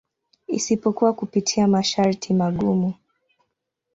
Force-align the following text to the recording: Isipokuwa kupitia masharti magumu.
Isipokuwa 0.47 1.13
kupitia 1.13 1.67
masharti 1.67 2.33
magumu. 2.33 2.93